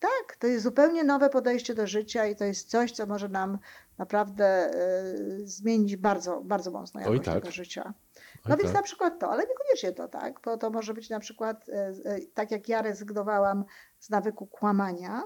Tak, 0.00 0.36
to 0.38 0.46
jest 0.46 0.62
zupełnie 0.64 1.04
nowe 1.04 1.30
podejście 1.30 1.74
do 1.74 1.86
życia 1.86 2.26
i 2.26 2.36
to 2.36 2.44
jest 2.44 2.70
coś, 2.70 2.92
co 2.92 3.06
może 3.06 3.28
nam 3.28 3.58
naprawdę 3.98 4.70
y, 4.74 5.46
zmienić 5.48 5.96
bardzo, 5.96 6.40
bardzo 6.44 6.70
mocno 6.70 7.00
Oj, 7.00 7.04
jakość 7.04 7.24
tak. 7.24 7.34
tego 7.34 7.50
życia. 7.50 7.82
Oj, 7.86 8.40
No 8.48 8.56
więc 8.56 8.68
tak. 8.68 8.74
na 8.74 8.82
przykład 8.82 9.18
to, 9.20 9.30
ale 9.30 9.42
niekoniecznie 9.46 9.92
to 9.92 10.08
tak, 10.08 10.40
bo 10.44 10.56
to 10.56 10.70
może 10.70 10.94
być 10.94 11.10
na 11.10 11.20
przykład 11.20 11.68
e, 11.68 11.72
e, 12.04 12.18
tak 12.34 12.50
jak 12.50 12.68
ja 12.68 12.82
rezygnowałam 12.82 13.64
z 13.98 14.10
nawyku 14.10 14.46
kłamania, 14.46 15.22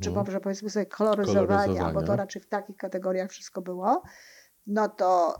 czy 0.00 0.08
Mhm. 0.08 0.26
może 0.26 0.40
powiedzmy 0.40 0.70
sobie 0.70 0.86
koloryzowania, 0.86 1.44
bo 1.46 1.46
Koloryzowania. 1.46 2.06
to 2.06 2.16
raczej 2.16 2.42
w 2.42 2.46
takich 2.48 2.76
kategoriach 2.76 3.30
wszystko 3.30 3.62
było, 3.62 4.02
no 4.66 4.88
to 4.88 5.38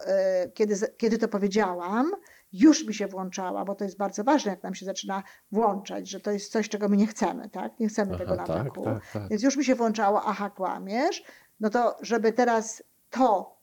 kiedy, 0.55 0.75
kiedy 0.97 1.19
to 1.19 1.29
powiedziałam, 1.29 2.13
już 2.61 2.87
mi 2.87 2.95
się 2.95 3.07
włączała, 3.07 3.65
bo 3.65 3.75
to 3.75 3.85
jest 3.85 3.97
bardzo 3.97 4.25
ważne, 4.25 4.51
jak 4.51 4.63
nam 4.63 4.75
się 4.75 4.87
zaczyna 4.87 5.23
włączać, 5.53 6.09
że 6.09 6.21
to 6.21 6.31
jest 6.31 6.53
coś, 6.53 6.69
czego 6.69 6.89
my 6.89 6.97
nie 6.97 7.07
chcemy, 7.07 7.51
tak? 7.51 7.81
Nie 7.81 7.89
chcemy 7.89 8.19
tego 8.19 8.33
Aha, 8.35 8.45
tak, 8.47 8.57
nawyku. 8.57 8.85
tak, 8.85 9.03
tak. 9.13 9.29
Więc 9.29 9.43
już 9.43 9.57
mi 9.57 9.65
się 9.65 9.75
włączało, 9.75 10.23
aha, 10.25 10.51
kłamiesz, 10.51 11.25
no 11.61 11.71
to 11.71 11.97
żeby 12.01 12.33
teraz 12.33 12.83
to 13.11 13.57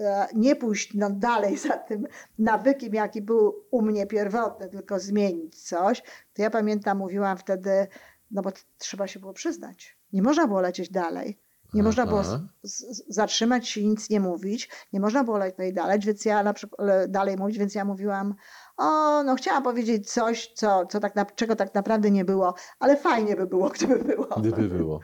e, 0.00 0.26
nie 0.34 0.56
pójść 0.56 0.94
no, 0.94 1.10
dalej 1.10 1.56
za 1.56 1.76
tym 1.76 2.06
nawykiem, 2.38 2.94
jaki 2.94 3.22
był 3.22 3.54
u 3.70 3.82
mnie 3.82 4.06
pierwotny, 4.06 4.68
tylko 4.68 4.98
zmienić 4.98 5.62
coś, 5.62 6.02
to 6.34 6.42
ja 6.42 6.50
pamiętam, 6.50 6.98
mówiłam 6.98 7.38
wtedy, 7.38 7.86
no 8.30 8.42
bo 8.42 8.50
trzeba 8.78 9.06
się 9.06 9.20
było 9.20 9.32
przyznać. 9.32 9.98
Nie 10.12 10.22
można 10.22 10.46
było 10.46 10.60
lecieć 10.60 10.90
dalej. 10.90 11.38
Nie 11.74 11.82
można 11.82 12.06
było 12.06 12.24
z, 12.24 12.40
z, 12.62 13.02
zatrzymać 13.14 13.68
się 13.68 13.80
i 13.80 13.88
nic 13.88 14.10
nie 14.10 14.20
mówić. 14.20 14.70
Nie 14.92 15.00
można 15.00 15.24
było 15.24 15.38
lecieć 15.38 15.74
dalej, 15.74 15.98
więc 16.00 16.24
ja 16.24 16.42
na 16.42 16.52
przykład 16.52 16.86
le- 16.88 17.08
dalej 17.08 17.36
mówić, 17.36 17.58
więc 17.58 17.74
ja 17.74 17.84
mówiłam, 17.84 18.34
o, 18.76 19.22
no 19.22 19.34
chciałam 19.34 19.62
powiedzieć 19.62 20.12
coś, 20.12 20.52
co, 20.54 20.86
co 20.86 21.00
tak 21.00 21.14
na, 21.14 21.24
czego 21.24 21.56
tak 21.56 21.74
naprawdę 21.74 22.10
nie 22.10 22.24
było, 22.24 22.54
ale 22.78 22.96
fajnie 22.96 23.36
by 23.36 23.46
było, 23.46 23.68
gdyby 23.76 23.98
było. 24.04 24.26
Gdyby 24.26 24.68
było. 24.68 25.00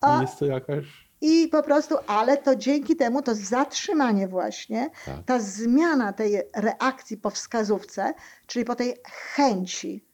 A- 0.00 0.20
Jest 0.22 0.38
to 0.38 0.46
jakaś. 0.46 1.04
I 1.20 1.48
po 1.48 1.62
prostu, 1.62 1.94
ale 2.06 2.36
to 2.36 2.56
dzięki 2.56 2.96
temu 2.96 3.22
to 3.22 3.34
zatrzymanie 3.34 4.28
właśnie, 4.28 4.90
Tak. 5.06 5.24
ta 5.26 5.40
zmiana 5.40 6.12
tej 6.12 6.42
reakcji 6.56 7.16
po 7.16 7.30
wskazówce, 7.30 8.14
czyli 8.46 8.64
po 8.64 8.74
tej 8.74 8.94
chęci 9.34 10.04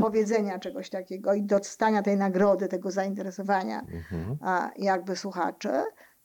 powiedzenia 0.00 0.58
czegoś 0.58 0.90
takiego 0.90 1.34
i 1.34 1.42
dostania 1.42 2.02
tej 2.02 2.16
nagrody, 2.16 2.68
tego 2.68 2.90
zainteresowania 2.90 3.80
Mhm. 3.80 4.38
a, 4.40 4.70
jakby 4.76 5.16
słuchaczy, 5.16 5.70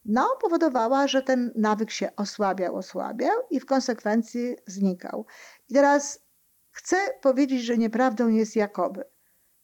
no 0.05 0.38
powodowała, 0.41 1.08
że 1.08 1.22
ten 1.22 1.51
nawyk 1.55 1.91
się 1.91 2.15
osłabiał, 2.15 2.75
osłabiał 2.75 3.41
i 3.50 3.60
w 3.60 3.65
konsekwencji 3.65 4.55
znikał. 4.67 5.25
I 5.70 5.74
teraz 5.74 6.25
chcę 6.72 6.98
powiedzieć, 7.22 7.63
że 7.63 7.77
nieprawdą 7.77 8.27
jest 8.27 8.55
jakoby, 8.55 9.03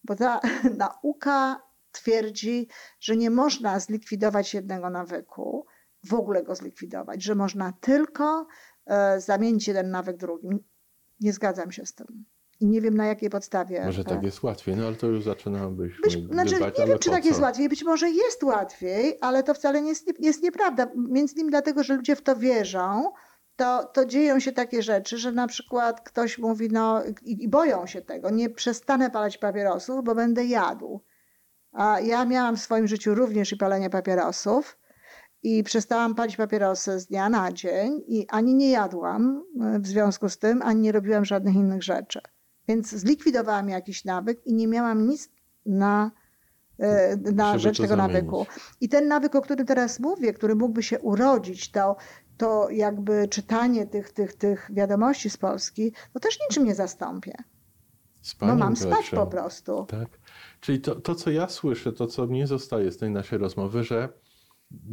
bo 0.03 0.15
ta 0.15 0.39
nauka 0.77 1.61
twierdzi, 1.91 2.67
że 2.99 3.17
nie 3.17 3.29
można 3.29 3.79
zlikwidować 3.79 4.53
jednego 4.53 4.89
nawyku, 4.89 5.65
w 6.03 6.13
ogóle 6.13 6.43
go 6.43 6.55
zlikwidować, 6.55 7.23
że 7.23 7.35
można 7.35 7.73
tylko 7.81 8.47
e, 8.85 9.21
zamienić 9.21 9.67
jeden 9.67 9.91
nawyk 9.91 10.17
drugim. 10.17 10.59
Nie 11.19 11.33
zgadzam 11.33 11.71
się 11.71 11.85
z 11.85 11.93
tym. 11.93 12.25
I 12.61 12.67
nie 12.67 12.81
wiem 12.81 12.95
na 12.95 13.05
jakiej 13.05 13.29
podstawie. 13.29 13.85
Może 13.85 14.01
e, 14.01 14.05
tak 14.05 14.23
jest 14.23 14.43
łatwiej, 14.43 14.75
no 14.75 14.87
ale 14.87 14.95
to 14.95 15.07
już 15.07 15.23
zaczynamy 15.23 15.75
być. 15.75 15.93
być, 16.03 16.13
znaczy, 16.31 16.55
nie 16.79 16.85
wiem, 16.85 16.99
czy 16.99 17.09
tak 17.09 17.25
jest 17.25 17.41
łatwiej. 17.41 17.69
Być 17.69 17.83
może 17.83 18.09
jest 18.09 18.43
łatwiej, 18.43 19.17
ale 19.21 19.43
to 19.43 19.53
wcale 19.53 19.81
nie 19.81 19.89
jest, 19.89 20.19
jest 20.19 20.43
nieprawda. 20.43 20.87
Między 20.95 21.33
innymi 21.33 21.49
dlatego, 21.49 21.83
że 21.83 21.95
ludzie 21.95 22.15
w 22.15 22.21
to 22.21 22.35
wierzą, 22.35 23.11
to, 23.55 23.83
to 23.83 24.05
dzieją 24.05 24.39
się 24.39 24.51
takie 24.51 24.83
rzeczy, 24.83 25.17
że 25.17 25.31
na 25.31 25.47
przykład 25.47 26.01
ktoś 26.01 26.37
mówi, 26.37 26.69
no 26.71 27.03
i, 27.21 27.43
i 27.43 27.49
boją 27.49 27.87
się 27.87 28.01
tego, 28.01 28.29
nie 28.29 28.49
przestanę 28.49 29.09
palać 29.09 29.37
papierosów, 29.37 30.03
bo 30.03 30.15
będę 30.15 30.45
jadł. 30.45 31.01
A 31.71 31.99
ja 31.99 32.25
miałam 32.25 32.55
w 32.57 32.61
swoim 32.61 32.87
życiu 32.87 33.15
również 33.15 33.51
i 33.51 33.57
palenie 33.57 33.89
papierosów 33.89 34.77
i 35.43 35.63
przestałam 35.63 36.15
palić 36.15 36.37
papierosy 36.37 36.99
z 36.99 37.07
dnia 37.07 37.29
na 37.29 37.51
dzień 37.51 38.01
i 38.07 38.27
ani 38.29 38.55
nie 38.55 38.71
jadłam 38.71 39.43
e, 39.61 39.79
w 39.79 39.87
związku 39.87 40.29
z 40.29 40.37
tym, 40.37 40.61
ani 40.61 40.81
nie 40.81 40.91
robiłam 40.91 41.25
żadnych 41.25 41.55
innych 41.55 41.83
rzeczy. 41.83 42.21
Więc 42.67 42.89
zlikwidowałam 42.89 43.69
jakiś 43.69 44.05
nawyk 44.05 44.45
i 44.45 44.53
nie 44.53 44.67
miałam 44.67 45.07
nic 45.07 45.29
na, 45.65 46.11
e, 46.79 47.17
na 47.17 47.57
rzecz 47.57 47.77
tego 47.77 47.95
zamienić. 47.95 48.13
nawyku. 48.15 48.45
I 48.81 48.89
ten 48.89 49.07
nawyk, 49.07 49.35
o 49.35 49.41
którym 49.41 49.65
teraz 49.65 49.99
mówię, 49.99 50.33
który 50.33 50.55
mógłby 50.55 50.83
się 50.83 50.99
urodzić, 50.99 51.71
to, 51.71 51.95
to 52.37 52.69
jakby 52.69 53.27
czytanie 53.27 53.87
tych, 53.87 54.11
tych, 54.11 54.33
tych 54.33 54.69
wiadomości 54.73 55.29
z 55.29 55.37
Polski, 55.37 55.93
to 56.13 56.19
też 56.19 56.39
niczym 56.49 56.65
nie 56.65 56.75
zastąpię. 56.75 57.33
No 58.41 58.55
mam 58.55 58.75
spać 58.75 59.09
po 59.09 59.27
prostu. 59.27 59.85
Tak. 59.85 60.07
Czyli 60.59 60.81
to, 60.81 60.95
to, 60.95 61.15
co 61.15 61.31
ja 61.31 61.49
słyszę, 61.49 61.93
to, 61.93 62.07
co 62.07 62.27
mnie 62.27 62.47
zostaje 62.47 62.91
z 62.91 62.97
tej 62.97 63.11
naszej 63.11 63.39
rozmowy, 63.39 63.83
że 63.83 64.09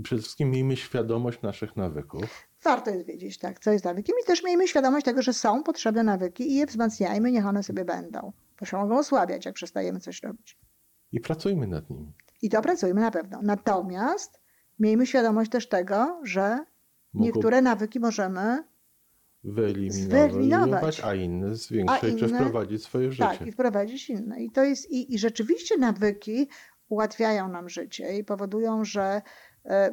przede 0.03 0.23
wszystkim 0.23 0.51
miejmy 0.51 0.77
świadomość 0.77 1.43
naszych 1.43 1.77
nawyków. 1.77 2.48
Warto 2.65 2.91
jest 2.91 3.07
wiedzieć, 3.07 3.39
tak, 3.39 3.59
co 3.59 3.73
jest 3.73 3.85
nawykiem 3.85 4.17
i 4.23 4.27
też 4.27 4.45
miejmy 4.45 4.69
świadomość 4.69 5.05
tego, 5.05 5.23
że 5.23 5.33
są 5.33 5.63
potrzebne 5.63 6.03
nawyki 6.03 6.53
i 6.53 6.55
je 6.55 6.67
wzmacniajmy, 6.67 7.33
niech 7.33 7.47
one 7.47 7.63
sobie 7.63 7.85
będą. 7.85 8.33
Bo 8.61 8.67
się 8.67 8.77
mogą 8.77 8.99
osłabiać, 8.99 9.47
jak 9.47 9.55
przestajemy 9.55 10.01
coś 10.01 10.23
robić. 10.23 10.59
I 11.13 11.21
pracujmy 11.21 11.67
nad 11.67 11.91
nimi. 11.91 12.13
I 12.43 12.51
to 12.51 12.63
pracujmy 12.63 13.01
na 13.01 13.11
pewno. 13.11 13.41
Natomiast 13.43 14.41
miejmy 14.79 15.07
świadomość 15.07 15.51
też 15.51 15.69
tego, 15.69 16.21
że 16.25 16.65
Mogą 17.13 17.27
niektóre 17.27 17.63
nawyki 17.63 18.01
możemy 18.01 18.65
wyeliminować, 19.45 20.33
wyeliminować. 20.33 21.01
a 21.05 21.15
inne 21.15 21.55
zwiększyć 21.55 22.01
czy 22.19 22.27
inne- 22.27 22.35
wprowadzić 22.39 22.81
w 22.83 22.85
swoje 22.85 23.13
życie. 23.13 23.25
tak 23.25 23.47
i 23.47 23.53
wprowadzić 23.53 24.11
inne. 24.11 24.41
I 24.43 24.51
to 24.51 24.65
jest 24.65 24.91
i, 24.91 25.15
i 25.15 25.19
rzeczywiście 25.19 25.77
nawyki 25.79 26.49
ułatwiają 26.89 27.49
nam 27.49 27.69
życie 27.69 28.19
i 28.19 28.25
powodują, 28.25 28.85
że 28.85 29.23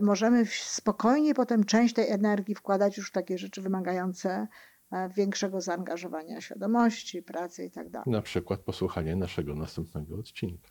możemy 0.02 0.46
w- 0.46 0.54
spokojnie 0.54 1.34
potem 1.34 1.64
część 1.64 1.94
tej 1.94 2.10
energii 2.10 2.56
wkładać 2.56 2.98
już 2.98 3.10
w 3.10 3.12
takie 3.12 3.38
rzeczy 3.38 3.62
wymagające 3.62 4.48
e, 4.92 5.10
większego 5.10 5.62
zaangażowania 5.62 6.42
świadomości, 6.42 7.24
pracy 7.24 7.66
i 7.66 7.72
tak 7.72 7.90
dalej. 7.90 8.06
Na 8.08 8.22
przykład 8.22 8.60
posłuchanie 8.60 9.16
naszego 9.16 9.56
następnego 9.56 10.16
odcinka. 10.16 10.70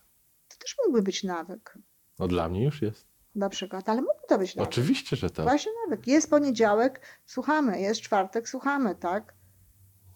To 0.49 0.56
też 0.56 0.76
mógłby 0.87 1.02
być 1.02 1.25
nawyk, 1.25 1.78
No 2.18 2.28
dla 2.28 2.49
mnie 2.49 2.64
już 2.64 2.82
jest. 2.82 3.06
na 3.34 3.49
przykład, 3.49 3.88
ale 3.88 4.00
mógłby 4.00 4.20
to 4.28 4.38
być 4.38 4.56
nawyk. 4.56 4.73
Oczywiście, 4.73 5.16
że 5.16 5.30
tak. 5.30 5.46
Właśnie 5.46 5.73
nawyk. 5.88 6.06
Jest 6.06 6.30
poniedziałek, 6.30 7.00
słuchamy, 7.26 7.80
jest 7.80 8.00
czwartek, 8.00 8.49
słuchamy, 8.49 8.94
tak? 8.94 9.34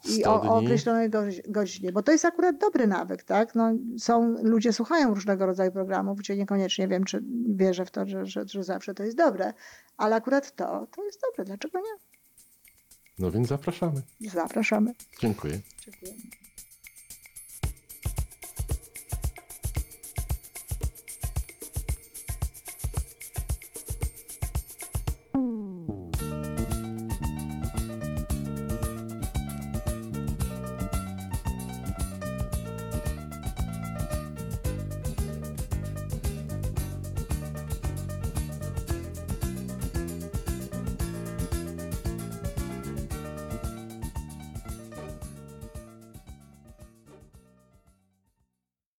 I 0.05 0.21
100 0.21 0.35
o, 0.35 0.43
o 0.43 0.59
określonej 0.59 1.11
godzinie, 1.49 1.93
bo 1.93 2.03
to 2.03 2.13
jest 2.13 2.25
akurat 2.25 2.59
dobry 2.59 2.87
nawyk, 2.87 3.23
tak? 3.23 3.55
No, 3.55 3.73
są, 3.99 4.37
ludzie 4.43 4.73
słuchają 4.73 5.15
różnego 5.15 5.47
rodzaju 5.47 5.73
programów, 5.73 6.19
gdzie 6.19 6.37
niekoniecznie 6.37 6.89
wiem, 6.89 7.05
czy 7.05 7.23
wierzę 7.49 7.87
w 7.87 7.91
to, 7.91 8.07
że, 8.07 8.27
że, 8.27 8.49
że 8.49 8.65
zawsze 8.65 8.95
to 8.95 9.03
jest 9.03 9.17
dobre, 9.17 9.53
ale 9.97 10.17
akurat 10.17 10.57
to, 10.57 10.87
to 10.97 11.05
jest 11.05 11.21
dobre. 11.23 11.45
Dlaczego 11.45 11.79
nie? 11.79 12.09
No 13.19 13.31
więc 13.31 13.49
zapraszamy. 13.49 14.03
Zapraszamy. 14.21 14.95
Dziękuję. 15.21 15.61
Dziękuję. 15.85 16.13